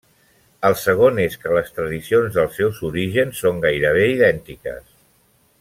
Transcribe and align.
El 0.69 0.75
segon 0.83 1.19
és 1.23 1.35
que 1.43 1.51
les 1.57 1.69
tradicions 1.75 2.39
dels 2.39 2.57
seus 2.63 2.81
orígens 2.91 3.45
són 3.45 3.63
gairebé 3.67 4.11
idèntiques. 4.19 4.85